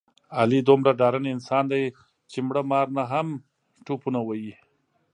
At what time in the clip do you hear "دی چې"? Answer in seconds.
1.71-2.37